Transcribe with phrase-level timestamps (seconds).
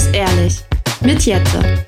[0.00, 0.54] muss ehrlich
[1.02, 1.84] mit Jette.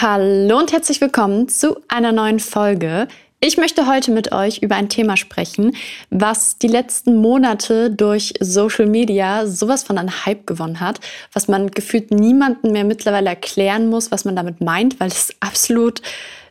[0.00, 3.06] Hallo und herzlich willkommen zu einer neuen Folge.
[3.38, 5.76] Ich möchte heute mit euch über ein Thema sprechen,
[6.08, 11.00] was die letzten Monate durch Social Media sowas von an Hype gewonnen hat,
[11.34, 16.00] was man gefühlt niemanden mehr mittlerweile erklären muss, was man damit meint, weil es absolut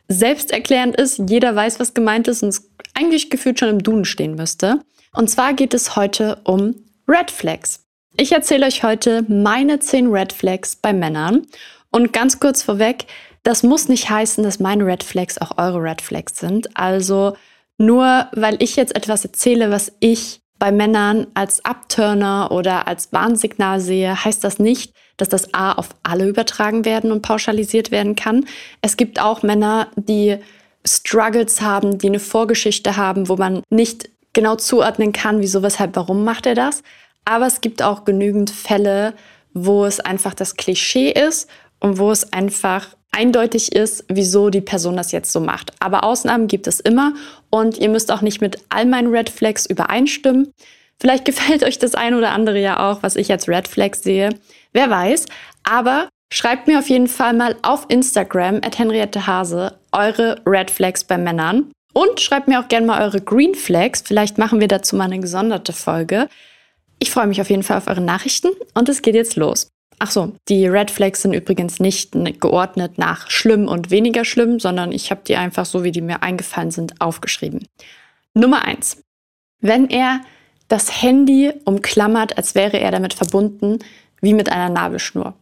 [0.06, 1.20] selbsterklärend ist.
[1.28, 4.78] Jeder weiß, was gemeint ist und es eigentlich gefühlt schon im Duden stehen müsste.
[5.12, 6.76] Und zwar geht es heute um
[7.08, 7.85] Red Flags.
[8.18, 11.46] Ich erzähle euch heute meine 10 Red Flags bei Männern.
[11.90, 13.04] Und ganz kurz vorweg,
[13.42, 16.74] das muss nicht heißen, dass meine Red Flags auch eure Red Flags sind.
[16.78, 17.36] Also
[17.76, 23.80] nur weil ich jetzt etwas erzähle, was ich bei Männern als Abturner oder als Warnsignal
[23.80, 28.46] sehe, heißt das nicht, dass das A auf alle übertragen werden und pauschalisiert werden kann.
[28.80, 30.38] Es gibt auch Männer, die
[30.86, 36.24] Struggles haben, die eine Vorgeschichte haben, wo man nicht genau zuordnen kann, wieso, weshalb, warum
[36.24, 36.82] macht er das.
[37.26, 39.12] Aber es gibt auch genügend Fälle,
[39.52, 44.96] wo es einfach das Klischee ist und wo es einfach eindeutig ist, wieso die Person
[44.96, 45.72] das jetzt so macht.
[45.80, 47.14] Aber Ausnahmen gibt es immer
[47.50, 50.52] und ihr müsst auch nicht mit all meinen Red Flags übereinstimmen.
[51.00, 54.30] Vielleicht gefällt euch das ein oder andere ja auch, was ich als Red Flags sehe.
[54.72, 55.26] Wer weiß.
[55.64, 61.02] Aber schreibt mir auf jeden Fall mal auf Instagram at Henriette Hase eure Red Flags
[61.02, 61.72] bei Männern.
[61.92, 64.02] Und schreibt mir auch gerne mal eure Green Flags.
[64.06, 66.28] Vielleicht machen wir dazu mal eine gesonderte Folge.
[67.06, 69.68] Ich freue mich auf jeden Fall auf eure Nachrichten und es geht jetzt los.
[70.00, 74.90] Ach so, die Red Flags sind übrigens nicht geordnet nach schlimm und weniger schlimm, sondern
[74.90, 77.64] ich habe die einfach so, wie die mir eingefallen sind, aufgeschrieben.
[78.34, 79.00] Nummer eins:
[79.60, 80.20] Wenn er
[80.66, 83.78] das Handy umklammert, als wäre er damit verbunden,
[84.20, 85.34] wie mit einer Nabelschnur.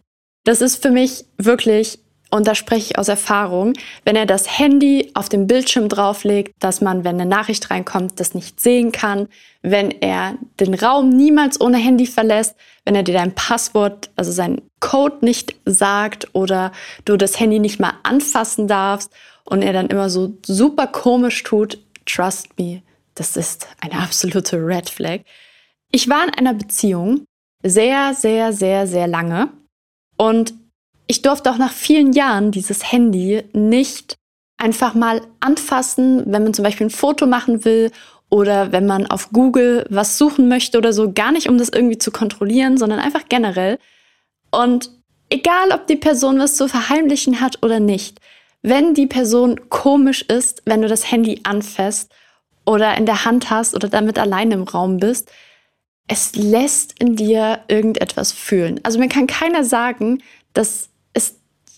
[0.45, 1.99] Das ist für mich wirklich
[2.35, 6.81] und da spreche ich aus Erfahrung, wenn er das Handy auf dem Bildschirm drauflegt, dass
[6.81, 9.29] man, wenn eine Nachricht reinkommt, das nicht sehen kann,
[9.63, 14.63] wenn er den Raum niemals ohne Handy verlässt, wenn er dir dein Passwort, also seinen
[14.81, 16.73] Code nicht sagt oder
[17.05, 19.13] du das Handy nicht mal anfassen darfst
[19.45, 22.83] und er dann immer so super komisch tut, trust me,
[23.15, 25.21] das ist eine absolute Red Flag.
[25.93, 27.27] Ich war in einer Beziehung
[27.63, 29.51] sehr, sehr, sehr, sehr lange
[30.17, 30.53] und
[31.07, 34.17] ich durfte auch nach vielen Jahren dieses Handy nicht
[34.57, 37.91] einfach mal anfassen, wenn man zum Beispiel ein Foto machen will
[38.31, 41.99] oder wenn man auf Google was suchen möchte oder so, gar nicht um das irgendwie
[41.99, 43.79] zu kontrollieren, sondern einfach generell.
[44.51, 44.91] Und
[45.31, 48.21] egal, ob die Person was zu verheimlichen hat oder nicht,
[48.63, 52.13] wenn die Person komisch ist, wenn du das Handy anfasst
[52.65, 55.31] oder in der Hand hast oder damit alleine im Raum bist,
[56.09, 58.81] es lässt in dir irgendetwas fühlen.
[58.83, 60.23] Also mir kann keiner sagen,
[60.55, 60.89] dass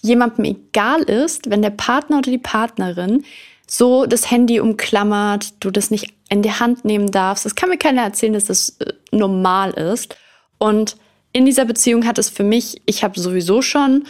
[0.07, 3.25] jemandem egal ist, wenn der Partner oder die Partnerin
[3.67, 7.45] so das Handy umklammert, du das nicht in die Hand nehmen darfst.
[7.45, 10.17] Das kann mir keiner erzählen, dass das äh, normal ist.
[10.59, 10.97] Und
[11.33, 14.05] in dieser Beziehung hat es für mich, ich habe sowieso schon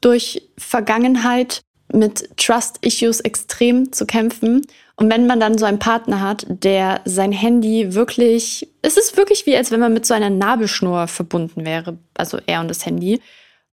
[0.00, 1.60] durch Vergangenheit
[1.92, 4.62] mit Trust-Issues extrem zu kämpfen.
[4.96, 9.46] Und wenn man dann so einen Partner hat, der sein Handy wirklich, es ist wirklich
[9.46, 13.20] wie, als wenn man mit so einer Nabelschnur verbunden wäre, also er und das Handy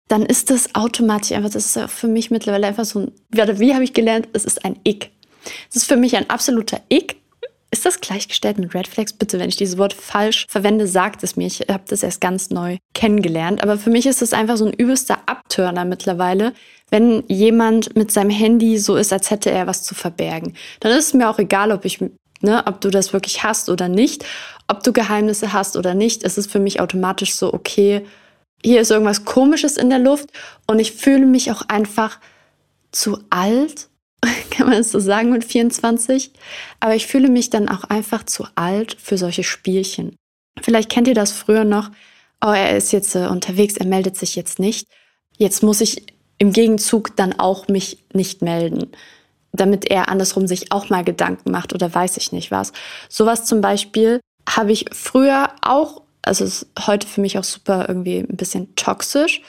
[0.09, 3.83] dann ist das automatisch einfach, das ist für mich mittlerweile einfach so ein, wie habe
[3.83, 5.11] ich gelernt, es ist ein Ick.
[5.69, 7.15] Es ist für mich ein absoluter Ick.
[7.71, 9.13] Ist das gleichgestellt mit Red Flags?
[9.13, 11.45] Bitte, wenn ich dieses Wort falsch verwende, sagt es mir.
[11.45, 13.61] Ich habe das erst ganz neu kennengelernt.
[13.61, 16.53] Aber für mich ist es einfach so ein übelster Abturner mittlerweile,
[16.89, 20.55] wenn jemand mit seinem Handy so ist, als hätte er was zu verbergen.
[20.79, 21.99] Dann ist es mir auch egal, ob ich
[22.41, 24.23] Ne, ob du das wirklich hast oder nicht,
[24.69, 28.05] ob du Geheimnisse hast oder nicht, es ist für mich automatisch so, okay,
[28.63, 30.29] hier ist irgendwas Komisches in der Luft
[30.67, 32.19] und ich fühle mich auch einfach
[32.91, 33.89] zu alt,
[34.51, 36.31] kann man es so sagen mit 24,
[36.79, 40.15] aber ich fühle mich dann auch einfach zu alt für solche Spielchen.
[40.61, 41.89] Vielleicht kennt ihr das früher noch,
[42.43, 44.87] oh, er ist jetzt äh, unterwegs, er meldet sich jetzt nicht.
[45.37, 46.05] Jetzt muss ich
[46.37, 48.91] im Gegenzug dann auch mich nicht melden,
[49.53, 52.73] damit er andersrum sich auch mal Gedanken macht oder weiß ich nicht was.
[53.07, 58.19] Sowas zum Beispiel habe ich früher auch also ist heute für mich auch super irgendwie
[58.19, 59.41] ein bisschen toxisch.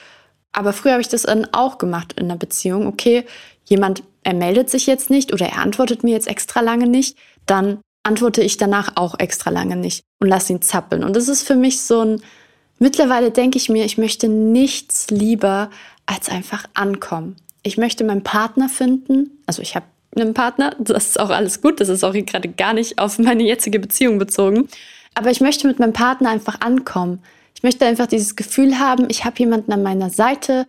[0.53, 2.87] Aber früher habe ich das dann auch gemacht in einer Beziehung.
[2.87, 3.25] Okay,
[3.65, 7.79] jemand, er meldet sich jetzt nicht oder er antwortet mir jetzt extra lange nicht, dann
[8.03, 11.03] antworte ich danach auch extra lange nicht und lasse ihn zappeln.
[11.03, 12.21] Und das ist für mich so ein,
[12.79, 15.69] mittlerweile denke ich mir, ich möchte nichts lieber
[16.05, 17.35] als einfach ankommen.
[17.63, 19.43] Ich möchte meinen Partner finden.
[19.45, 19.85] Also ich habe
[20.15, 23.43] einen Partner, das ist auch alles gut, das ist auch gerade gar nicht auf meine
[23.43, 24.67] jetzige Beziehung bezogen.
[25.21, 27.19] Aber ich möchte mit meinem Partner einfach ankommen.
[27.53, 30.65] Ich möchte einfach dieses Gefühl haben, ich habe jemanden an meiner Seite,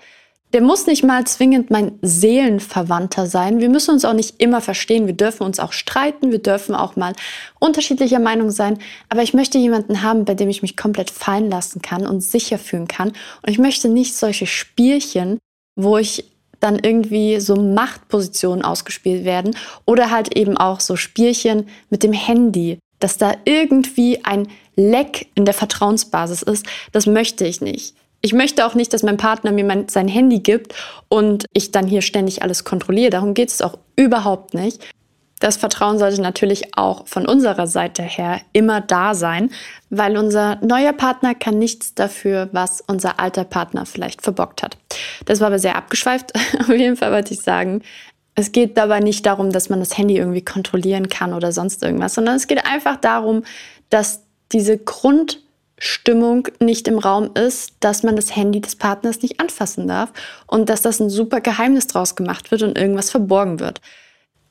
[0.52, 3.60] der muss nicht mal zwingend mein Seelenverwandter sein.
[3.60, 5.06] Wir müssen uns auch nicht immer verstehen.
[5.06, 6.32] Wir dürfen uns auch streiten.
[6.32, 7.14] Wir dürfen auch mal
[7.60, 8.76] unterschiedlicher Meinung sein.
[9.08, 12.58] Aber ich möchte jemanden haben, bei dem ich mich komplett fallen lassen kann und sicher
[12.58, 13.08] fühlen kann.
[13.08, 15.38] Und ich möchte nicht solche Spielchen,
[15.76, 19.56] wo ich dann irgendwie so Machtpositionen ausgespielt werden
[19.86, 25.44] oder halt eben auch so Spielchen mit dem Handy, dass da irgendwie ein Leck in
[25.44, 26.66] der Vertrauensbasis ist.
[26.92, 27.94] Das möchte ich nicht.
[28.20, 30.74] Ich möchte auch nicht, dass mein Partner mir mein, sein Handy gibt
[31.08, 33.10] und ich dann hier ständig alles kontrolliere.
[33.10, 34.80] Darum geht es auch überhaupt nicht.
[35.40, 39.50] Das Vertrauen sollte natürlich auch von unserer Seite her immer da sein,
[39.90, 44.78] weil unser neuer Partner kann nichts dafür, was unser alter Partner vielleicht verbockt hat.
[45.24, 46.32] Das war aber sehr abgeschweift.
[46.60, 47.82] Auf jeden Fall wollte ich sagen,
[48.34, 52.14] es geht dabei nicht darum, dass man das Handy irgendwie kontrollieren kann oder sonst irgendwas,
[52.14, 53.44] sondern es geht einfach darum,
[53.90, 55.42] dass diese Grund
[55.78, 60.12] Stimmung nicht im Raum ist, dass man das Handy des Partners nicht anfassen darf
[60.46, 63.80] und dass das ein super Geheimnis draus gemacht wird und irgendwas verborgen wird.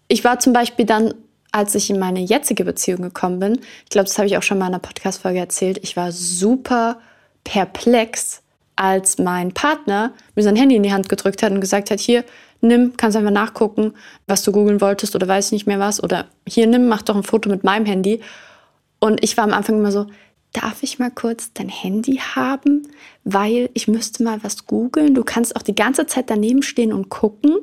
[0.10, 1.14] Ich war zum Beispiel dann,
[1.54, 4.58] als ich in meine jetzige Beziehung gekommen bin, ich glaube, das habe ich auch schon
[4.58, 7.00] mal in einer Podcast-Folge erzählt, ich war super
[7.46, 8.41] perplex,
[8.82, 12.26] als mein Partner mir sein Handy in die Hand gedrückt hat und gesagt hat, hier,
[12.62, 13.94] nimm, kannst einfach nachgucken,
[14.26, 17.22] was du googeln wolltest oder weiß nicht mehr was oder hier, nimm, mach doch ein
[17.22, 18.22] Foto mit meinem Handy.
[19.00, 20.08] Und ich war am Anfang immer so,
[20.54, 22.88] darf ich mal kurz dein Handy haben?
[23.24, 25.14] Weil ich müsste mal was googeln.
[25.14, 27.58] Du kannst auch die ganze Zeit daneben stehen und gucken.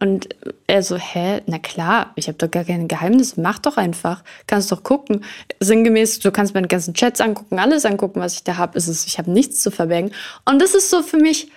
[0.00, 0.30] Und
[0.66, 4.72] er so, hä, na klar, ich habe doch gar keine Geheimnisse, mach doch einfach, kannst
[4.72, 5.24] doch gucken.
[5.60, 8.78] Sinngemäß, du kannst meine ganzen Chats angucken, alles angucken, was ich da habe.
[8.78, 10.12] Ich habe nichts zu verbergen.
[10.46, 11.50] Und das ist so für mich,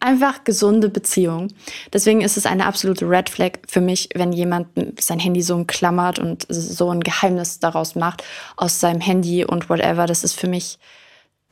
[0.00, 1.48] einfach gesunde Beziehung.
[1.92, 4.68] Deswegen ist es eine absolute Red Flag für mich, wenn jemand
[5.00, 8.22] sein Handy so klammert und so ein Geheimnis daraus macht
[8.56, 10.06] aus seinem Handy und whatever.
[10.06, 10.78] Das ist für mich,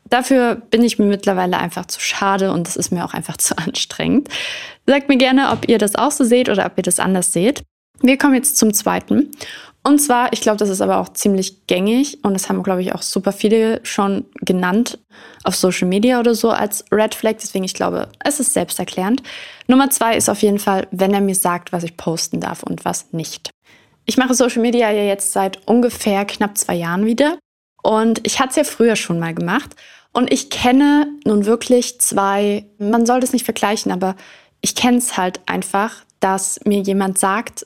[0.08, 3.56] dafür bin ich mir mittlerweile einfach zu schade und das ist mir auch einfach zu
[3.58, 4.28] anstrengend.
[4.86, 7.62] Sagt mir gerne, ob ihr das auch so seht oder ob ihr das anders seht.
[8.00, 9.30] Wir kommen jetzt zum zweiten.
[9.82, 12.92] Und zwar, ich glaube, das ist aber auch ziemlich gängig und das haben, glaube ich,
[12.92, 14.98] auch super viele schon genannt
[15.44, 17.36] auf Social Media oder so als Red Flag.
[17.40, 19.22] Deswegen, ich glaube, es ist selbsterklärend.
[19.68, 22.84] Nummer zwei ist auf jeden Fall, wenn er mir sagt, was ich posten darf und
[22.84, 23.50] was nicht.
[24.06, 27.38] Ich mache Social Media ja jetzt seit ungefähr knapp zwei Jahren wieder
[27.86, 29.76] und ich hatte es ja früher schon mal gemacht.
[30.12, 34.16] Und ich kenne nun wirklich zwei, man soll das nicht vergleichen, aber
[34.60, 37.64] ich kenne es halt einfach, dass mir jemand sagt,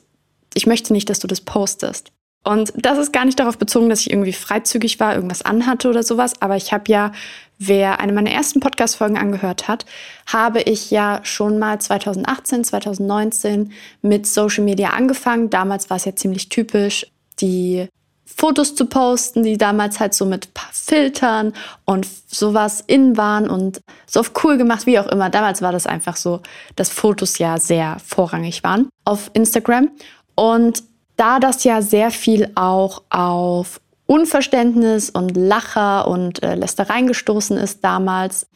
[0.53, 2.11] ich möchte nicht, dass du das postest.
[2.43, 6.03] Und das ist gar nicht darauf bezogen, dass ich irgendwie freizügig war, irgendwas anhatte oder
[6.03, 6.39] sowas.
[6.39, 7.13] Aber ich habe ja,
[7.57, 9.87] wer eine meiner ersten Podcast-Folgen angehört hat,
[10.27, 13.71] habe ich ja schon mal 2018, 2019
[14.03, 15.49] mit Social Media angefangen.
[15.49, 17.07] Damals war es ja ziemlich typisch,
[17.39, 17.87] die
[18.35, 21.53] Fotos zu posten, die damals halt so mit Filtern
[21.85, 25.29] und sowas in waren und so auf cool gemacht, wie auch immer.
[25.29, 26.41] Damals war das einfach so,
[26.75, 29.89] dass Fotos ja sehr vorrangig waren auf Instagram.
[30.35, 30.83] Und
[31.17, 37.83] da das ja sehr viel auch auf Unverständnis und Lacher und äh, Lästereien gestoßen ist
[37.83, 38.47] damals,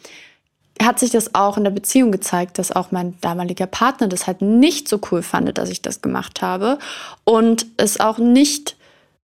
[0.82, 4.42] hat sich das auch in der Beziehung gezeigt, dass auch mein damaliger Partner das halt
[4.42, 6.80] nicht so cool fand, dass ich das gemacht habe
[7.24, 8.76] und es auch nicht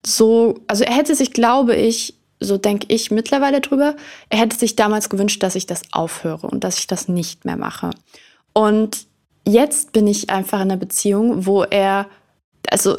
[0.06, 3.96] so, also er hätte sich, glaube ich, so denke ich mittlerweile drüber,
[4.30, 7.57] er hätte sich damals gewünscht, dass ich das aufhöre und dass ich das nicht mehr
[7.57, 7.90] mache.
[8.54, 9.06] Und
[9.46, 12.07] jetzt bin ich einfach in einer Beziehung, wo er
[12.69, 12.98] also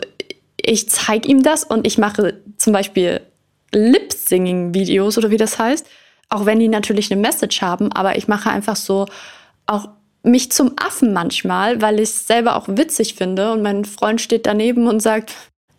[0.57, 3.21] ich zeige ihm das und ich mache zum Beispiel
[3.73, 5.87] Lip-Singing-Videos oder wie das heißt,
[6.29, 9.07] auch wenn die natürlich eine Message haben, aber ich mache einfach so
[9.67, 9.89] auch
[10.23, 14.47] mich zum Affen manchmal, weil ich es selber auch witzig finde und mein Freund steht
[14.47, 15.35] daneben und sagt,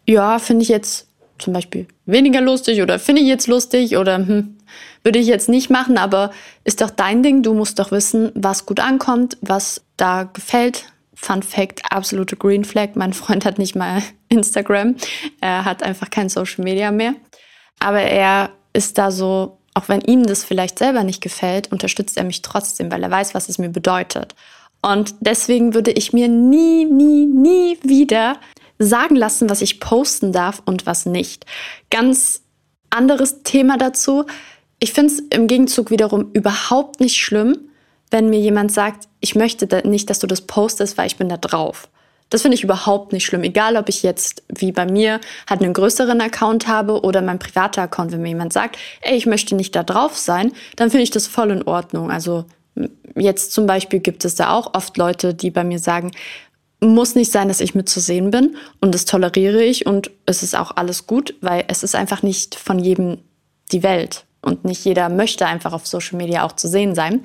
[0.08, 1.08] ja, finde ich jetzt
[1.42, 4.58] zum Beispiel weniger lustig oder finde ich jetzt lustig oder hm,
[5.04, 6.32] würde ich jetzt nicht machen, aber
[6.64, 10.86] ist doch dein Ding, du musst doch wissen, was gut ankommt, was da gefällt,
[11.22, 12.96] Fun Fact, absolute Green Flag.
[12.96, 14.96] Mein Freund hat nicht mal Instagram.
[15.40, 17.14] Er hat einfach kein Social Media mehr.
[17.80, 22.24] Aber er ist da so, auch wenn ihm das vielleicht selber nicht gefällt, unterstützt er
[22.24, 24.34] mich trotzdem, weil er weiß, was es mir bedeutet.
[24.82, 28.38] Und deswegen würde ich mir nie, nie, nie wieder
[28.84, 31.46] sagen lassen, was ich posten darf und was nicht.
[31.90, 32.42] Ganz
[32.90, 34.26] anderes Thema dazu.
[34.80, 37.58] Ich finde es im Gegenzug wiederum überhaupt nicht schlimm,
[38.10, 41.38] wenn mir jemand sagt, ich möchte nicht, dass du das postest, weil ich bin da
[41.38, 41.88] drauf.
[42.32, 43.44] Das finde ich überhaupt nicht schlimm.
[43.44, 45.20] Egal, ob ich jetzt, wie bei mir,
[45.50, 48.14] halt einen größeren Account habe oder mein privater Account.
[48.14, 51.28] Wenn mir jemand sagt, ey, ich möchte nicht da drauf sein, dann finde ich das
[51.28, 52.10] voll in Ordnung.
[52.10, 52.46] Also
[53.16, 56.12] jetzt zum Beispiel gibt es da auch oft Leute, die bei mir sagen,
[56.84, 60.44] muss nicht sein, dass ich mit zu sehen bin und das toleriere ich und es
[60.44, 63.20] ist auch alles gut, weil es ist einfach nicht von jedem
[63.72, 67.22] die Welt und nicht jeder möchte einfach auf Social Media auch zu sehen sein.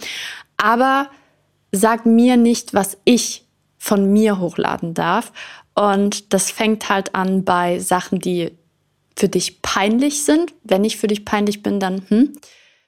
[0.56, 1.08] Aber
[1.72, 3.44] sag mir nicht, was ich
[3.78, 5.32] von mir hochladen darf.
[5.74, 8.52] Und das fängt halt an bei Sachen, die
[9.16, 10.54] für dich peinlich sind.
[10.64, 12.32] Wenn ich für dich peinlich bin, dann hm,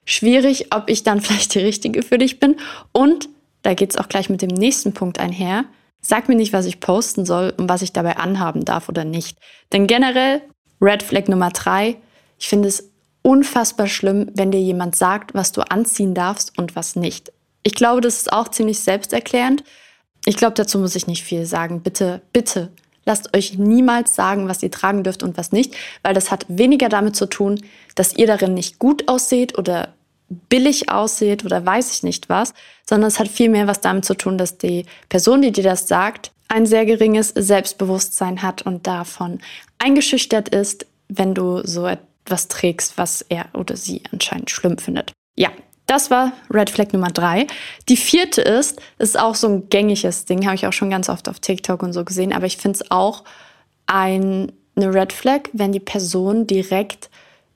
[0.04, 2.56] schwierig, ob ich dann vielleicht die Richtige für dich bin.
[2.92, 3.28] Und
[3.62, 5.64] da geht es auch gleich mit dem nächsten Punkt einher.
[6.00, 9.38] Sag mir nicht, was ich posten soll und was ich dabei anhaben darf oder nicht.
[9.72, 10.42] Denn generell,
[10.80, 11.96] Red Flag Nummer drei,
[12.38, 12.90] ich finde es
[13.22, 17.32] unfassbar schlimm, wenn dir jemand sagt, was du anziehen darfst und was nicht.
[17.62, 19.64] Ich glaube, das ist auch ziemlich selbsterklärend.
[20.24, 21.82] Ich glaube, dazu muss ich nicht viel sagen.
[21.82, 22.70] Bitte, bitte,
[23.04, 26.88] lasst euch niemals sagen, was ihr tragen dürft und was nicht, weil das hat weniger
[26.88, 27.60] damit zu tun,
[27.94, 29.94] dass ihr darin nicht gut ausseht oder
[30.28, 32.52] billig aussieht oder weiß ich nicht was,
[32.88, 35.88] sondern es hat viel mehr was damit zu tun, dass die Person, die dir das
[35.88, 39.38] sagt, ein sehr geringes Selbstbewusstsein hat und davon
[39.78, 45.12] eingeschüchtert ist, wenn du so etwas trägst, was er oder sie anscheinend schlimm findet.
[45.36, 45.50] Ja,
[45.86, 47.46] das war Red Flag Nummer drei.
[47.88, 51.28] Die vierte ist, ist auch so ein gängiges Ding, habe ich auch schon ganz oft
[51.28, 53.24] auf TikTok und so gesehen, aber ich finde es auch
[53.86, 57.08] ein, eine Red Flag, wenn die Person direkt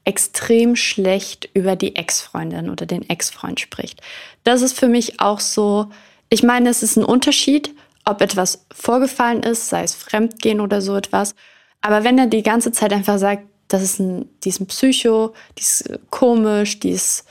[0.05, 4.01] extrem schlecht über die Ex-Freundin oder den Ex-Freund spricht.
[4.45, 5.91] Das ist für mich auch so,
[6.29, 10.97] ich meine, es ist ein Unterschied, ob etwas vorgefallen ist, sei es Fremdgehen oder so
[10.97, 11.35] etwas.
[11.81, 15.35] Aber wenn er die ganze Zeit einfach sagt, das ist ein, die ist ein Psycho,
[15.59, 17.25] die ist komisch, die ist.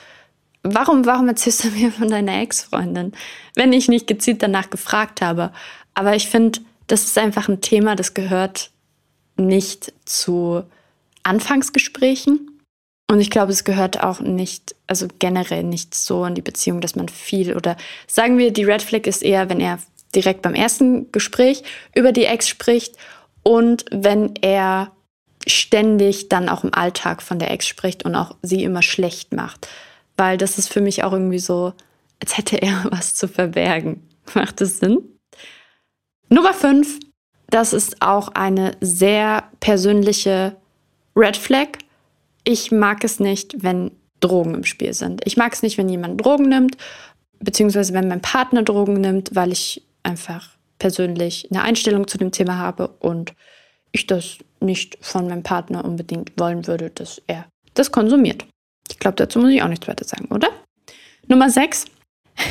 [0.63, 3.13] Warum, warum erzählst du mir von deiner Ex-Freundin?
[3.55, 5.51] Wenn ich nicht gezielt danach gefragt habe.
[5.93, 8.69] Aber ich finde, das ist einfach ein Thema, das gehört
[9.37, 10.63] nicht zu
[11.23, 12.50] Anfangsgesprächen.
[13.11, 16.95] Und ich glaube, es gehört auch nicht, also generell nicht so in die Beziehung, dass
[16.95, 17.75] man viel oder
[18.07, 19.79] sagen wir, die Red Flag ist eher, wenn er
[20.15, 21.61] direkt beim ersten Gespräch
[21.93, 22.95] über die Ex spricht
[23.43, 24.93] und wenn er
[25.45, 29.67] ständig dann auch im Alltag von der Ex spricht und auch sie immer schlecht macht.
[30.15, 31.73] Weil das ist für mich auch irgendwie so,
[32.21, 34.07] als hätte er was zu verbergen.
[34.35, 34.99] Macht das Sinn?
[36.29, 36.97] Nummer 5,
[37.49, 40.55] das ist auch eine sehr persönliche
[41.13, 41.67] Red Flag
[42.43, 45.21] ich mag es nicht, wenn Drogen im Spiel sind.
[45.25, 46.77] Ich mag es nicht, wenn jemand Drogen nimmt,
[47.39, 52.57] beziehungsweise wenn mein Partner Drogen nimmt, weil ich einfach persönlich eine Einstellung zu dem Thema
[52.57, 53.33] habe und
[53.91, 58.45] ich das nicht von meinem Partner unbedingt wollen würde, dass er das konsumiert.
[58.89, 60.49] Ich glaube, dazu muss ich auch nichts weiter sagen, oder?
[61.27, 61.85] Nummer 6.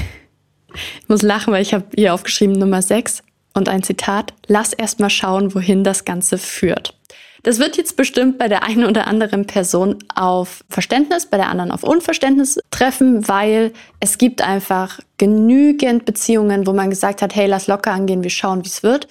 [1.03, 4.35] Ich muss lachen, weil ich habe hier aufgeschrieben Nummer 6 und ein Zitat.
[4.47, 6.97] Lass erst mal schauen, wohin das Ganze führt.
[7.43, 11.71] Das wird jetzt bestimmt bei der einen oder anderen Person auf Verständnis, bei der anderen
[11.71, 17.67] auf Unverständnis treffen, weil es gibt einfach genügend Beziehungen, wo man gesagt hat, hey, lass
[17.67, 19.09] locker angehen, wir schauen, wie es wird.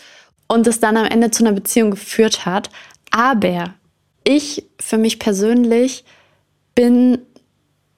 [0.47, 2.69] Und es dann am Ende zu einer Beziehung geführt hat.
[3.11, 3.73] Aber
[4.23, 6.05] ich für mich persönlich
[6.75, 7.19] bin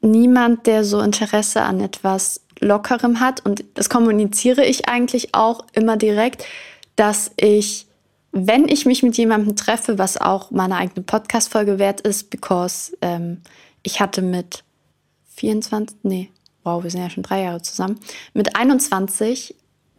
[0.02, 3.46] niemand, der so Interesse an etwas Lockerem hat.
[3.46, 6.46] Und das kommuniziere ich eigentlich auch immer direkt,
[6.96, 7.88] dass ich
[8.32, 13.42] wenn ich mich mit jemandem treffe, was auch meine eigene Podcast-Folge wert ist, because ähm,
[13.84, 14.64] ich hatte mit
[15.36, 16.30] 24, nee,
[16.64, 18.00] wow, wir sind ja schon drei Jahre zusammen,
[18.34, 19.56] mit 21,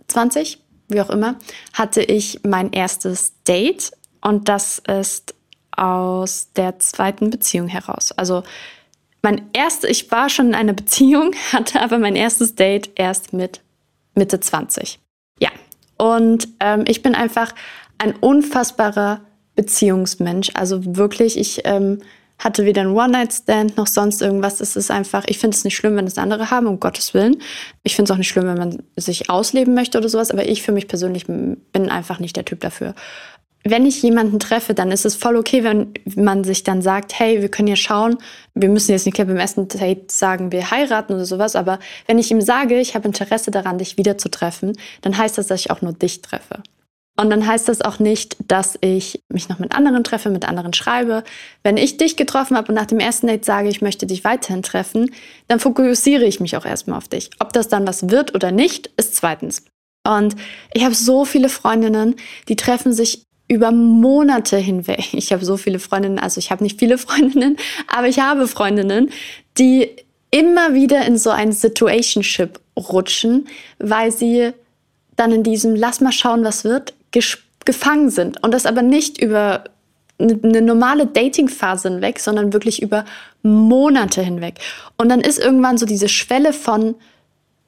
[0.08, 1.36] 20, wie auch immer,
[1.72, 5.34] hatte ich mein erstes Date und das ist
[5.76, 8.12] aus der zweiten Beziehung heraus.
[8.12, 8.42] Also
[9.22, 13.60] mein erstes, ich war schon in einer Beziehung, hatte aber mein erstes Date erst mit
[14.14, 15.00] Mitte 20.
[15.38, 15.50] Ja,
[15.98, 17.54] und ähm, ich bin einfach
[18.02, 19.20] ein unfassbarer
[19.54, 20.50] Beziehungsmensch.
[20.54, 22.00] Also wirklich, ich ähm,
[22.38, 24.60] hatte weder einen One-Night-Stand noch sonst irgendwas.
[24.60, 27.36] Es ist einfach, ich finde es nicht schlimm, wenn es andere haben, um Gottes Willen.
[27.84, 30.62] Ich finde es auch nicht schlimm, wenn man sich ausleben möchte oder sowas, aber ich
[30.62, 32.94] für mich persönlich bin einfach nicht der Typ dafür.
[33.64, 37.40] Wenn ich jemanden treffe, dann ist es voll okay, wenn man sich dann sagt, hey,
[37.42, 38.16] wir können ja schauen,
[38.54, 41.78] wir müssen jetzt nicht beim ersten Date sagen, wir heiraten oder sowas, aber
[42.08, 45.70] wenn ich ihm sage, ich habe Interesse daran, dich wiederzutreffen, dann heißt das, dass ich
[45.70, 46.64] auch nur dich treffe.
[47.18, 50.72] Und dann heißt das auch nicht, dass ich mich noch mit anderen treffe, mit anderen
[50.72, 51.24] schreibe.
[51.62, 54.62] Wenn ich dich getroffen habe und nach dem ersten Date sage, ich möchte dich weiterhin
[54.62, 55.10] treffen,
[55.46, 57.30] dann fokussiere ich mich auch erstmal auf dich.
[57.38, 59.64] Ob das dann was wird oder nicht, ist zweitens.
[60.06, 60.36] Und
[60.72, 62.16] ich habe so viele Freundinnen,
[62.48, 65.12] die treffen sich über Monate hinweg.
[65.12, 69.10] Ich habe so viele Freundinnen, also ich habe nicht viele Freundinnen, aber ich habe Freundinnen,
[69.58, 69.90] die
[70.30, 74.52] immer wieder in so ein Situationship rutschen, weil sie
[75.14, 76.94] dann in diesem Lass mal schauen, was wird,
[77.64, 79.64] gefangen sind und das aber nicht über
[80.18, 83.04] eine normale Dating-Phase hinweg, sondern wirklich über
[83.42, 84.58] Monate hinweg.
[84.96, 86.94] Und dann ist irgendwann so diese Schwelle von,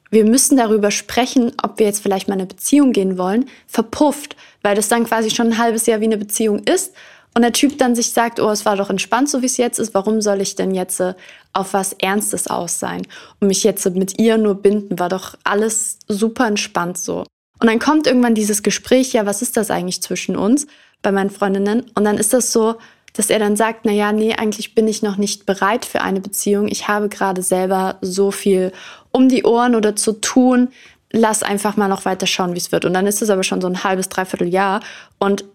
[0.09, 4.75] wir müssen darüber sprechen, ob wir jetzt vielleicht mal eine Beziehung gehen wollen, verpufft, weil
[4.75, 6.93] das dann quasi schon ein halbes Jahr wie eine Beziehung ist.
[7.33, 9.77] und der Typ dann sich sagt, oh, es war doch entspannt, so wie es jetzt
[9.77, 11.15] ist, warum soll ich denn jetzt äh,
[11.51, 13.05] auf was Ernstes aus sein
[13.41, 17.25] und mich jetzt mit ihr nur binden, war doch alles super entspannt so.
[17.59, 20.67] Und dann kommt irgendwann dieses Gespräch, ja, was ist das eigentlich zwischen uns
[21.01, 21.85] bei meinen Freundinnen?
[21.95, 22.75] Und dann ist das so,
[23.13, 26.19] dass er dann sagt, na ja, nee, eigentlich bin ich noch nicht bereit für eine
[26.19, 26.67] Beziehung.
[26.67, 28.73] Ich habe gerade selber so viel
[29.11, 30.69] um die Ohren oder zu tun.
[31.11, 32.83] Lass einfach mal noch weiter schauen, wie es wird.
[32.83, 34.81] Und dann ist es aber schon so ein halbes, dreiviertel Jahr.
[35.17, 35.45] Und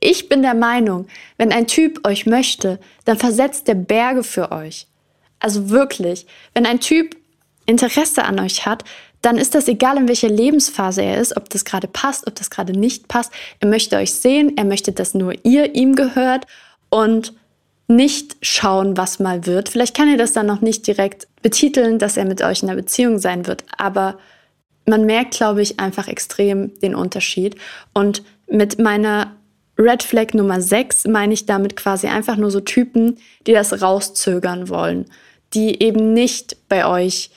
[0.00, 1.06] ich bin der Meinung,
[1.38, 4.88] wenn ein Typ euch möchte, dann versetzt der Berge für euch.
[5.38, 7.16] Also wirklich, wenn ein Typ
[7.66, 8.84] Interesse an euch hat,
[9.24, 12.50] dann ist das egal, in welcher Lebensphase er ist, ob das gerade passt, ob das
[12.50, 13.32] gerade nicht passt.
[13.58, 16.46] Er möchte euch sehen, er möchte, dass nur ihr ihm gehört
[16.90, 17.32] und
[17.88, 19.70] nicht schauen, was mal wird.
[19.70, 22.80] Vielleicht kann er das dann noch nicht direkt betiteln, dass er mit euch in einer
[22.80, 24.18] Beziehung sein wird, aber
[24.86, 27.56] man merkt, glaube ich, einfach extrem den Unterschied.
[27.94, 29.34] Und mit meiner
[29.78, 33.16] Red Flag Nummer 6 meine ich damit quasi einfach nur so Typen,
[33.46, 35.06] die das rauszögern wollen,
[35.54, 37.30] die eben nicht bei euch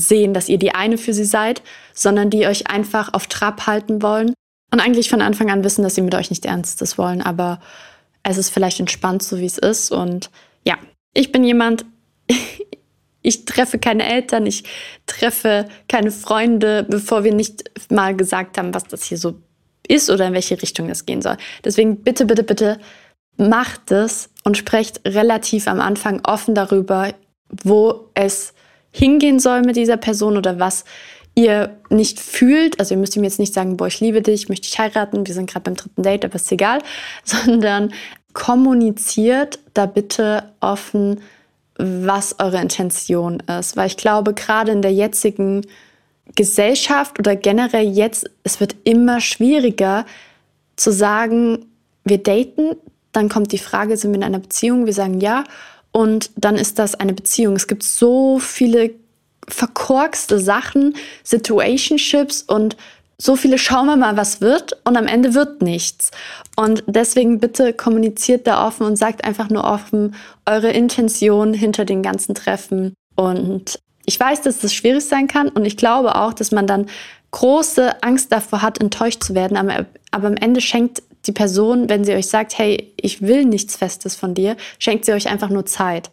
[0.00, 1.62] sehen, dass ihr die eine für sie seid,
[1.94, 4.34] sondern die euch einfach auf Trab halten wollen
[4.72, 7.60] und eigentlich von Anfang an wissen, dass sie mit euch nicht Ernstes wollen, aber
[8.22, 9.90] es ist vielleicht entspannt, so wie es ist.
[9.90, 10.30] Und
[10.64, 10.76] ja,
[11.14, 11.84] ich bin jemand,
[13.22, 14.64] ich treffe keine Eltern, ich
[15.06, 19.40] treffe keine Freunde, bevor wir nicht mal gesagt haben, was das hier so
[19.88, 21.36] ist oder in welche Richtung es gehen soll.
[21.64, 22.78] Deswegen bitte, bitte, bitte
[23.36, 27.12] macht es und sprecht relativ am Anfang offen darüber,
[27.48, 28.54] wo es
[28.90, 30.84] hingehen soll mit dieser Person oder was
[31.34, 34.66] ihr nicht fühlt, also ihr müsst ihm jetzt nicht sagen, boah, ich liebe dich, möchte
[34.66, 36.80] ich heiraten, wir sind gerade beim dritten Date, aber ist egal,
[37.24, 37.92] sondern
[38.32, 41.20] kommuniziert da bitte offen,
[41.76, 45.66] was eure Intention ist, weil ich glaube, gerade in der jetzigen
[46.34, 50.04] Gesellschaft oder generell jetzt, es wird immer schwieriger
[50.76, 51.66] zu sagen,
[52.04, 52.76] wir daten,
[53.12, 55.44] dann kommt die Frage, sind wir in einer Beziehung, wir sagen ja
[55.92, 57.56] und dann ist das eine Beziehung.
[57.56, 58.94] Es gibt so viele
[59.48, 60.94] verkorkste Sachen,
[61.24, 62.76] Situationships und
[63.18, 66.10] so viele schauen wir mal, was wird und am Ende wird nichts.
[66.56, 70.14] Und deswegen bitte kommuniziert da offen und sagt einfach nur offen
[70.46, 72.94] eure Intention hinter den ganzen Treffen.
[73.16, 76.86] Und ich weiß, dass das schwierig sein kann und ich glaube auch, dass man dann
[77.32, 79.56] große Angst davor hat, enttäuscht zu werden.
[79.56, 83.76] Aber, aber am Ende schenkt die Person, wenn sie euch sagt, hey, ich will nichts
[83.76, 86.10] Festes von dir, schenkt sie euch einfach nur Zeit.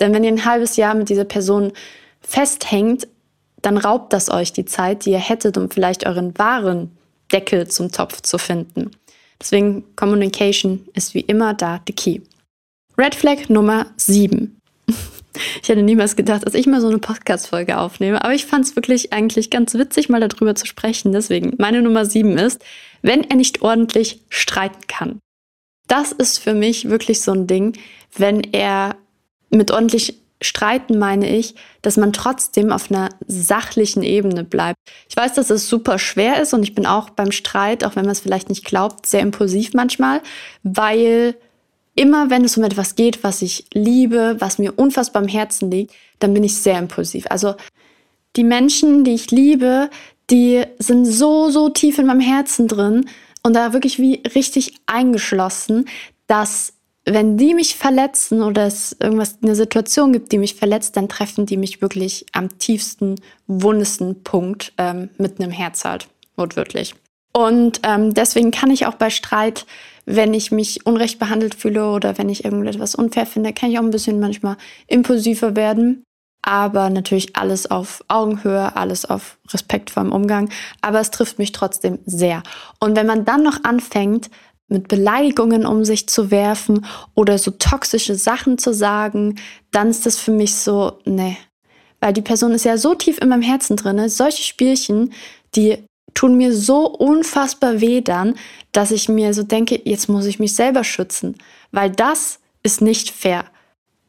[0.00, 1.72] Denn wenn ihr ein halbes Jahr mit dieser Person
[2.20, 3.06] festhängt,
[3.62, 6.96] dann raubt das euch die Zeit, die ihr hättet, um vielleicht euren wahren
[7.32, 8.90] Deckel zum Topf zu finden.
[9.40, 12.20] Deswegen Communication ist wie immer da the key.
[12.96, 14.60] Red Flag Nummer 7.
[15.62, 18.76] Ich hätte niemals gedacht, dass ich mal so eine Podcast-Folge aufnehme, aber ich fand es
[18.76, 21.12] wirklich eigentlich ganz witzig, mal darüber zu sprechen.
[21.12, 22.64] Deswegen, meine Nummer 7 ist,
[23.02, 25.18] wenn er nicht ordentlich streiten kann.
[25.86, 27.76] Das ist für mich wirklich so ein Ding,
[28.16, 28.96] wenn er
[29.50, 34.76] mit ordentlich streiten meine ich, dass man trotzdem auf einer sachlichen Ebene bleibt.
[35.08, 38.04] Ich weiß, dass es super schwer ist und ich bin auch beim Streit, auch wenn
[38.04, 40.20] man es vielleicht nicht glaubt, sehr impulsiv manchmal,
[40.62, 41.36] weil
[41.94, 45.94] immer wenn es um etwas geht, was ich liebe, was mir unfassbar am Herzen liegt,
[46.18, 47.26] dann bin ich sehr impulsiv.
[47.30, 47.54] Also
[48.36, 49.90] die Menschen, die ich liebe,
[50.30, 53.08] die sind so, so tief in meinem Herzen drin
[53.42, 55.86] und da wirklich wie richtig eingeschlossen,
[56.26, 56.72] dass
[57.04, 61.44] wenn die mich verletzen oder es irgendwas, eine Situation gibt, die mich verletzt, dann treffen
[61.44, 66.94] die mich wirklich am tiefsten, wundesten Punkt ähm, mit einem Herz halt, wortwörtlich.
[67.36, 69.66] Und ähm, deswegen kann ich auch bei Streit,
[70.06, 73.82] wenn ich mich unrecht behandelt fühle oder wenn ich irgendetwas unfair finde, kann ich auch
[73.82, 76.04] ein bisschen manchmal impulsiver werden
[76.44, 80.50] aber natürlich alles auf Augenhöhe, alles auf respektvollem Umgang.
[80.82, 82.42] Aber es trifft mich trotzdem sehr.
[82.80, 84.30] Und wenn man dann noch anfängt,
[84.68, 89.36] mit Beleidigungen um sich zu werfen oder so toxische Sachen zu sagen,
[89.72, 91.36] dann ist das für mich so, ne.
[92.00, 94.08] Weil die Person ist ja so tief in meinem Herzen drin.
[94.10, 95.14] Solche Spielchen,
[95.54, 95.78] die
[96.14, 98.34] tun mir so unfassbar weh dann,
[98.72, 101.36] dass ich mir so denke, jetzt muss ich mich selber schützen.
[101.72, 103.44] Weil das ist nicht fair.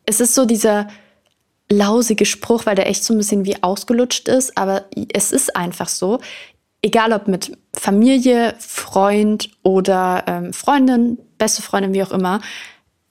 [0.05, 0.87] Es ist so dieser,
[1.69, 5.89] lausige Spruch, weil der echt so ein bisschen wie ausgelutscht ist, aber es ist einfach
[5.89, 6.19] so.
[6.81, 12.41] Egal ob mit Familie, Freund oder ähm, Freundin, beste Freundin, wie auch immer.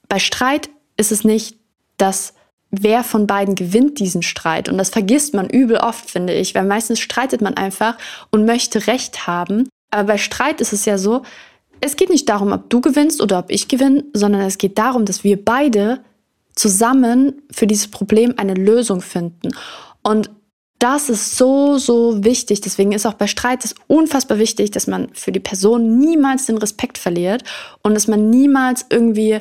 [0.07, 1.57] Bei Streit ist es nicht,
[1.97, 2.33] dass
[2.71, 4.69] wer von beiden gewinnt diesen Streit.
[4.69, 7.97] Und das vergisst man übel oft, finde ich, weil meistens streitet man einfach
[8.31, 9.69] und möchte Recht haben.
[9.91, 11.23] Aber bei Streit ist es ja so,
[11.81, 15.05] es geht nicht darum, ob du gewinnst oder ob ich gewinne, sondern es geht darum,
[15.05, 15.99] dass wir beide
[16.55, 19.49] zusammen für dieses Problem eine Lösung finden.
[20.03, 20.29] Und
[20.79, 22.61] das ist so, so wichtig.
[22.61, 26.57] Deswegen ist auch bei Streit es unfassbar wichtig, dass man für die Person niemals den
[26.57, 27.43] Respekt verliert
[27.81, 29.39] und dass man niemals irgendwie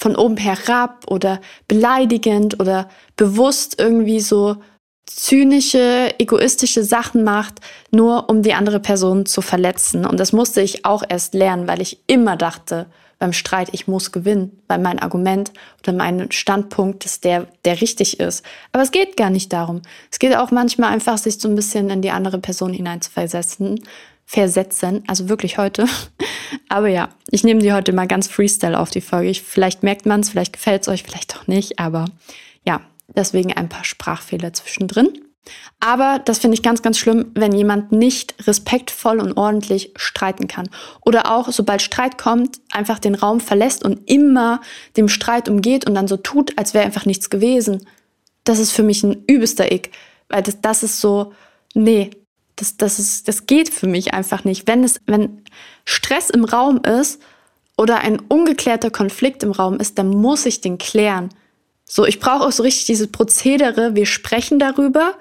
[0.00, 4.56] von oben herab oder beleidigend oder bewusst irgendwie so
[5.04, 7.60] zynische, egoistische Sachen macht,
[7.90, 10.06] nur um die andere Person zu verletzen.
[10.06, 12.86] Und das musste ich auch erst lernen, weil ich immer dachte
[13.18, 18.18] beim Streit, ich muss gewinnen, weil mein Argument oder mein Standpunkt ist der, der richtig
[18.18, 18.42] ist.
[18.72, 19.82] Aber es geht gar nicht darum.
[20.10, 23.80] Es geht auch manchmal einfach, sich so ein bisschen in die andere Person hineinzuversetzen.
[24.24, 25.86] Versetzen, also wirklich heute.
[26.68, 29.30] Aber ja, ich nehme die heute mal ganz Freestyle auf die Folge.
[29.30, 31.78] Ich, vielleicht merkt man es, vielleicht gefällt es euch, vielleicht auch nicht.
[31.78, 32.06] Aber
[32.64, 32.80] ja,
[33.14, 35.08] Deswegen ein paar Sprachfehler zwischendrin.
[35.80, 40.68] Aber das finde ich ganz, ganz schlimm, wenn jemand nicht respektvoll und ordentlich streiten kann.
[41.04, 44.60] Oder auch, sobald Streit kommt, einfach den Raum verlässt und immer
[44.96, 47.86] dem Streit umgeht und dann so tut, als wäre einfach nichts gewesen.
[48.44, 49.90] Das ist für mich ein übelster Ick.
[50.28, 51.32] Weil das, das ist so,
[51.74, 52.10] nee,
[52.56, 54.68] das, das, ist, das geht für mich einfach nicht.
[54.68, 55.42] Wenn, es, wenn
[55.90, 57.20] Stress im Raum ist
[57.76, 61.30] oder ein ungeklärter Konflikt im Raum ist, dann muss ich den klären.
[61.84, 63.96] So, ich brauche auch so richtig dieses Prozedere.
[63.96, 65.14] Wir sprechen darüber.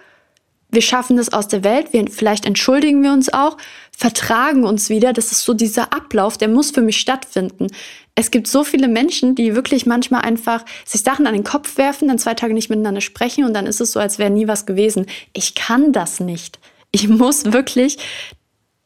[0.69, 1.93] Wir schaffen das aus der Welt.
[1.93, 3.58] Wir, vielleicht entschuldigen wir uns auch,
[3.97, 5.12] vertragen uns wieder.
[5.13, 7.67] Das ist so dieser Ablauf, der muss für mich stattfinden.
[8.13, 12.08] Es gibt so viele Menschen, die wirklich manchmal einfach sich Sachen an den Kopf werfen,
[12.08, 14.67] dann zwei Tage nicht miteinander sprechen und dann ist es so, als wäre nie was
[14.67, 15.08] gewesen.
[15.34, 16.60] Ich kann das nicht.
[16.91, 17.97] Ich muss wirklich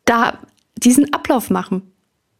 [0.05, 0.39] da
[0.85, 1.93] diesen Ablauf machen.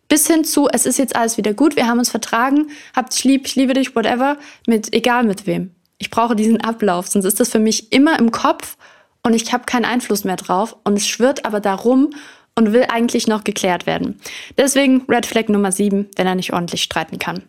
[0.07, 3.23] Bis hin zu, es ist jetzt alles wieder gut, wir haben uns vertragen, habt dich
[3.23, 5.73] lieb, ich liebe dich, whatever, mit egal mit wem.
[5.97, 8.77] Ich brauche diesen Ablauf, sonst ist das für mich immer im Kopf
[9.23, 12.11] und ich habe keinen Einfluss mehr drauf und es schwirrt aber darum
[12.55, 14.19] und will eigentlich noch geklärt werden.
[14.57, 17.43] Deswegen Red Flag Nummer 7, wenn er nicht ordentlich streiten kann.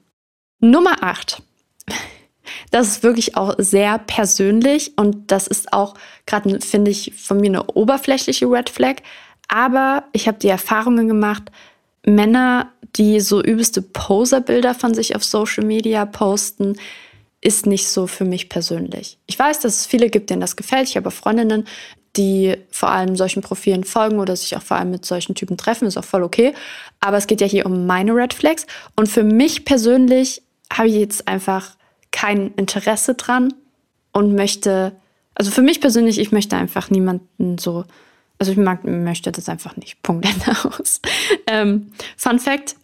[0.60, 1.42] Nummer 8.
[2.70, 5.94] Das ist wirklich auch sehr persönlich und das ist auch
[6.26, 8.96] gerade, finde ich, von mir eine oberflächliche Red Flag.
[9.48, 11.50] Aber ich habe die Erfahrungen gemacht,
[12.06, 16.76] Männer, die so übelste Poserbilder von sich auf Social Media posten,
[17.40, 19.18] ist nicht so für mich persönlich.
[19.26, 20.88] Ich weiß, dass es viele gibt, denen das gefällt.
[20.88, 21.66] Ich habe Freundinnen,
[22.16, 25.86] die vor allem solchen Profilen folgen oder sich auch vor allem mit solchen Typen treffen,
[25.86, 26.54] ist auch voll okay.
[27.00, 28.66] Aber es geht ja hier um meine Red Flags.
[28.96, 31.76] Und für mich persönlich habe ich jetzt einfach
[32.12, 33.52] kein Interesse dran
[34.12, 34.92] und möchte,
[35.34, 37.84] also für mich persönlich, ich möchte einfach niemanden so
[38.38, 40.02] also ich mag, möchte das einfach nicht.
[40.02, 41.00] Punkt Ende aus.
[41.46, 42.76] Ähm, Fun Fact: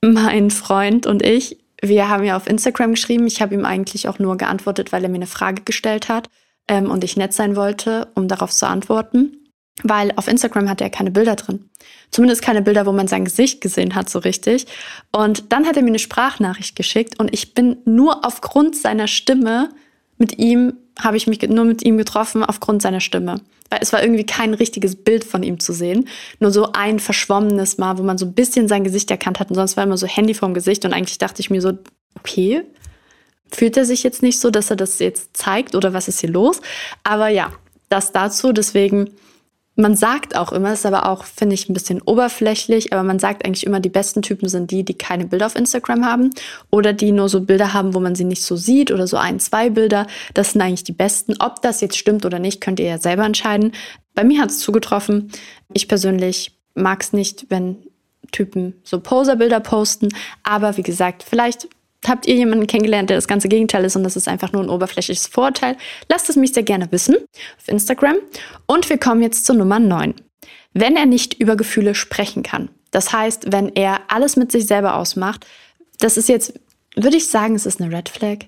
[0.00, 3.26] Mein Freund und ich, wir haben ja auf Instagram geschrieben.
[3.26, 6.28] Ich habe ihm eigentlich auch nur geantwortet, weil er mir eine Frage gestellt hat
[6.68, 9.38] ähm, und ich nett sein wollte, um darauf zu antworten.
[9.82, 11.70] Weil auf Instagram hat er keine Bilder drin.
[12.10, 14.66] Zumindest keine Bilder, wo man sein Gesicht gesehen hat, so richtig.
[15.12, 19.70] Und dann hat er mir eine Sprachnachricht geschickt und ich bin nur aufgrund seiner Stimme
[20.22, 23.40] mit ihm, habe ich mich nur mit ihm getroffen, aufgrund seiner Stimme
[23.72, 26.06] weil es war irgendwie kein richtiges Bild von ihm zu sehen.
[26.40, 29.54] Nur so ein verschwommenes Mal, wo man so ein bisschen sein Gesicht erkannt hat und
[29.54, 31.72] sonst war immer so Handy vorm Gesicht und eigentlich dachte ich mir so,
[32.18, 32.64] okay,
[33.50, 36.28] fühlt er sich jetzt nicht so, dass er das jetzt zeigt oder was ist hier
[36.28, 36.60] los?
[37.02, 37.50] Aber ja,
[37.88, 39.08] das dazu, deswegen
[39.74, 43.44] man sagt auch immer, ist aber auch, finde ich, ein bisschen oberflächlich, aber man sagt
[43.44, 46.30] eigentlich immer, die besten Typen sind die, die keine Bilder auf Instagram haben
[46.70, 49.40] oder die nur so Bilder haben, wo man sie nicht so sieht oder so ein,
[49.40, 50.06] zwei Bilder.
[50.34, 51.36] Das sind eigentlich die besten.
[51.38, 53.72] Ob das jetzt stimmt oder nicht, könnt ihr ja selber entscheiden.
[54.14, 55.30] Bei mir hat es zugetroffen.
[55.72, 57.76] Ich persönlich mag es nicht, wenn
[58.30, 60.08] Typen so Poserbilder posten,
[60.42, 61.68] aber wie gesagt, vielleicht
[62.06, 64.68] Habt ihr jemanden kennengelernt, der das ganze Gegenteil ist und das ist einfach nur ein
[64.68, 65.76] oberflächliches Vorurteil?
[66.08, 68.16] Lasst es mich sehr gerne wissen auf Instagram.
[68.66, 70.14] Und wir kommen jetzt zu Nummer 9.
[70.74, 72.70] Wenn er nicht über Gefühle sprechen kann.
[72.90, 75.46] Das heißt, wenn er alles mit sich selber ausmacht,
[75.98, 76.54] das ist jetzt,
[76.96, 78.38] würde ich sagen, es ist eine Red Flag.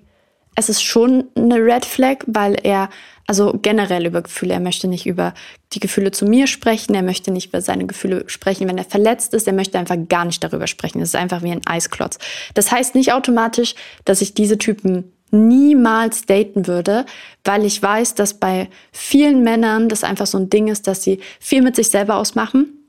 [0.56, 2.88] Es ist schon eine Red Flag, weil er
[3.26, 4.54] also generell über Gefühle.
[4.54, 5.34] Er möchte nicht über
[5.72, 6.94] die Gefühle zu mir sprechen.
[6.94, 9.46] Er möchte nicht über seine Gefühle sprechen, wenn er verletzt ist.
[9.46, 11.00] Er möchte einfach gar nicht darüber sprechen.
[11.00, 12.18] Es ist einfach wie ein Eisklotz.
[12.54, 17.06] Das heißt nicht automatisch, dass ich diese Typen niemals daten würde,
[17.44, 21.20] weil ich weiß, dass bei vielen Männern das einfach so ein Ding ist, dass sie
[21.40, 22.84] viel mit sich selber ausmachen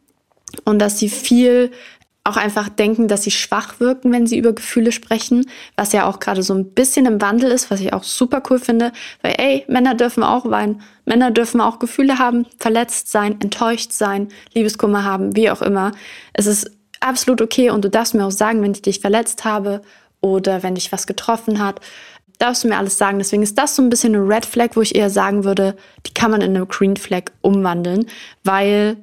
[0.64, 1.72] und dass sie viel
[2.26, 5.46] auch einfach denken, dass sie schwach wirken, wenn sie über Gefühle sprechen,
[5.78, 8.58] was ja auch gerade so ein bisschen im Wandel ist, was ich auch super cool
[8.58, 13.92] finde, weil ey, Männer dürfen auch weinen, Männer dürfen auch Gefühle haben, verletzt sein, enttäuscht
[13.92, 15.92] sein, Liebeskummer haben, wie auch immer.
[16.34, 19.84] Es ist absolut okay und du darfst mir auch sagen, wenn ich dich verletzt habe
[20.20, 21.80] oder wenn dich was getroffen hat,
[22.40, 23.20] darfst du mir alles sagen.
[23.20, 25.76] Deswegen ist das so ein bisschen eine Red Flag, wo ich eher sagen würde,
[26.08, 28.08] die kann man in eine Green Flag umwandeln,
[28.44, 28.98] weil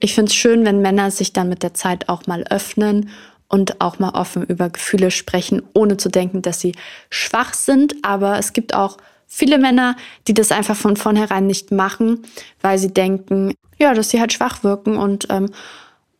[0.00, 3.10] ich finde es schön, wenn Männer sich dann mit der Zeit auch mal öffnen
[3.48, 6.74] und auch mal offen über Gefühle sprechen, ohne zu denken, dass sie
[7.10, 7.96] schwach sind.
[8.02, 12.22] Aber es gibt auch viele Männer, die das einfach von vornherein nicht machen,
[12.60, 15.50] weil sie denken, ja, dass sie halt schwach wirken und ähm,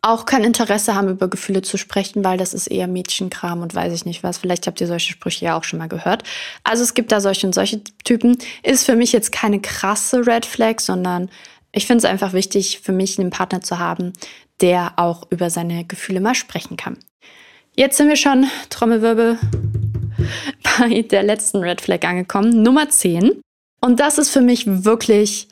[0.00, 3.92] auch kein Interesse haben, über Gefühle zu sprechen, weil das ist eher Mädchenkram und weiß
[3.92, 4.38] ich nicht was.
[4.38, 6.22] Vielleicht habt ihr solche Sprüche ja auch schon mal gehört.
[6.62, 8.38] Also es gibt da solche und solche Typen.
[8.62, 11.28] Ist für mich jetzt keine krasse Red Flag, sondern
[11.72, 14.12] ich finde es einfach wichtig, für mich einen Partner zu haben,
[14.60, 16.98] der auch über seine Gefühle mal sprechen kann.
[17.74, 19.38] Jetzt sind wir schon, Trommelwirbel,
[20.80, 23.40] bei der letzten Red Flag angekommen, Nummer 10.
[23.80, 25.48] Und das ist für mich wirklich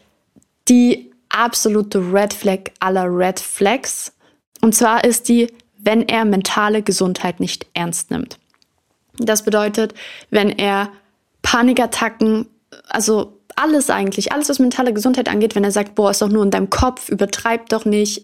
[0.68, 4.12] die absolute Red Flag aller Red Flags.
[4.60, 8.38] Und zwar ist die, wenn er mentale Gesundheit nicht ernst nimmt.
[9.18, 9.94] Das bedeutet,
[10.30, 10.90] wenn er
[11.42, 12.46] Panikattacken,
[12.88, 16.44] also alles eigentlich, alles, was mentale Gesundheit angeht, wenn er sagt, boah, ist doch nur
[16.44, 18.22] in deinem Kopf, übertreib doch nicht,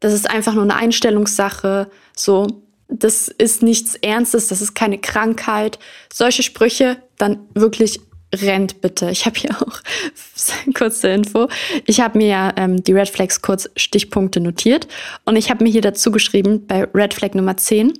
[0.00, 5.78] das ist einfach nur eine Einstellungssache, so, das ist nichts Ernstes, das ist keine Krankheit.
[6.12, 8.00] Solche Sprüche, dann wirklich
[8.34, 9.10] rennt bitte.
[9.10, 9.80] Ich habe hier auch
[10.74, 11.48] kurze Info.
[11.86, 14.88] Ich habe mir ja ähm, die Red Flags kurz Stichpunkte notiert
[15.24, 17.92] und ich habe mir hier dazu geschrieben, bei Red Flag Nummer 10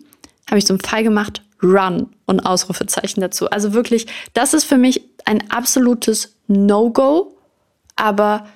[0.48, 3.48] habe ich so einen Fall gemacht, Run und Ausrufezeichen dazu.
[3.48, 7.36] Also wirklich, das ist für mich ein absolutes No-Go,
[7.96, 8.46] aber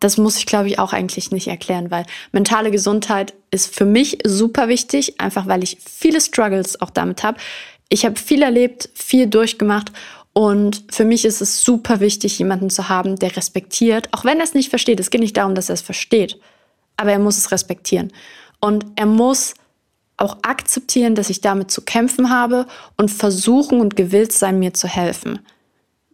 [0.00, 4.18] das muss ich, glaube ich, auch eigentlich nicht erklären, weil mentale Gesundheit ist für mich
[4.24, 7.38] super wichtig, einfach weil ich viele Struggles auch damit habe.
[7.88, 9.92] Ich habe viel erlebt, viel durchgemacht
[10.34, 14.44] und für mich ist es super wichtig, jemanden zu haben, der respektiert, auch wenn er
[14.44, 15.00] es nicht versteht.
[15.00, 16.38] Es geht nicht darum, dass er es versteht,
[16.96, 18.12] aber er muss es respektieren.
[18.60, 19.54] Und er muss
[20.16, 24.88] auch akzeptieren, dass ich damit zu kämpfen habe und versuchen und gewillt sein, mir zu
[24.88, 25.38] helfen.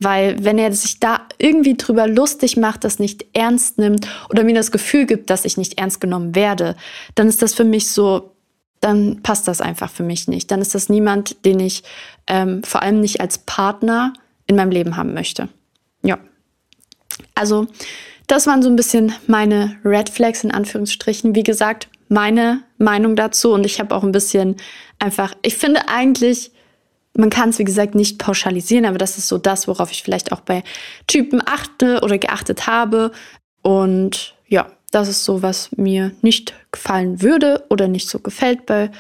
[0.01, 4.55] Weil wenn er sich da irgendwie drüber lustig macht, das nicht ernst nimmt oder mir
[4.55, 6.75] das Gefühl gibt, dass ich nicht ernst genommen werde,
[7.15, 8.35] dann ist das für mich so,
[8.81, 10.51] dann passt das einfach für mich nicht.
[10.51, 11.83] Dann ist das niemand, den ich
[12.27, 14.15] ähm, vor allem nicht als Partner
[14.47, 15.49] in meinem Leben haben möchte.
[16.03, 16.19] Ja.
[17.35, 17.67] Also,
[18.27, 21.35] das waren so ein bisschen meine Red Flags in Anführungsstrichen.
[21.35, 24.57] Wie gesagt, meine Meinung dazu und ich habe auch ein bisschen
[24.99, 26.53] einfach, ich finde eigentlich,
[27.17, 30.33] man kann es, wie gesagt, nicht pauschalisieren, aber das ist so das, worauf ich vielleicht
[30.33, 30.63] auch bei
[31.07, 33.11] Typen achte oder geachtet habe.
[33.63, 38.91] Und ja, das ist so, was mir nicht gefallen würde oder nicht so gefällt bei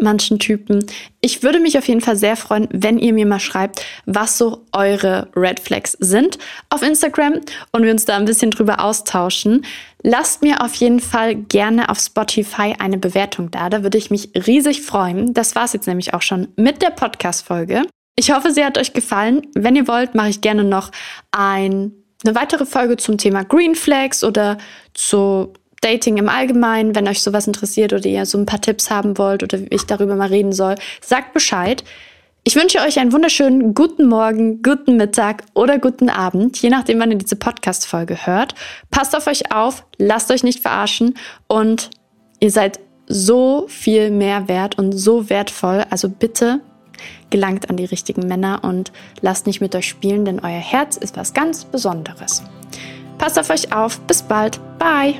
[0.00, 0.84] manchen Typen.
[1.20, 4.64] Ich würde mich auf jeden Fall sehr freuen, wenn ihr mir mal schreibt, was so
[4.72, 6.38] eure Red Flags sind
[6.70, 7.40] auf Instagram
[7.72, 9.64] und wir uns da ein bisschen drüber austauschen.
[10.02, 13.68] Lasst mir auf jeden Fall gerne auf Spotify eine Bewertung da.
[13.68, 15.34] Da würde ich mich riesig freuen.
[15.34, 17.82] Das war es jetzt nämlich auch schon mit der Podcast-Folge.
[18.16, 19.46] Ich hoffe, sie hat euch gefallen.
[19.54, 20.90] Wenn ihr wollt, mache ich gerne noch
[21.32, 21.92] ein,
[22.24, 24.58] eine weitere Folge zum Thema Green Flags oder
[24.94, 29.16] zu Dating im Allgemeinen, wenn euch sowas interessiert oder ihr so ein paar Tipps haben
[29.16, 31.84] wollt oder wie ich darüber mal reden soll, sagt Bescheid.
[32.42, 37.10] Ich wünsche euch einen wunderschönen guten Morgen, guten Mittag oder guten Abend, je nachdem, wann
[37.10, 38.54] ihr diese Podcast-Folge hört.
[38.90, 41.14] Passt auf euch auf, lasst euch nicht verarschen
[41.48, 41.90] und
[42.40, 45.84] ihr seid so viel mehr wert und so wertvoll.
[45.90, 46.60] Also bitte
[47.28, 51.16] gelangt an die richtigen Männer und lasst nicht mit euch spielen, denn euer Herz ist
[51.18, 52.42] was ganz Besonderes.
[53.18, 54.00] Passt auf euch auf.
[54.00, 54.60] Bis bald.
[54.78, 55.14] Bye.